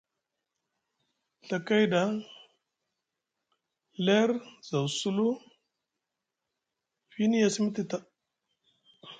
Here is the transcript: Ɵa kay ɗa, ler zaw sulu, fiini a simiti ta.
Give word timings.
Ɵa 1.47 1.57
kay 1.67 1.83
ɗa, 1.91 2.01
ler 4.05 4.29
zaw 4.69 4.85
sulu, 4.97 5.27
fiini 7.11 7.37
a 7.45 7.49
simiti 7.55 7.83
ta. 7.89 7.97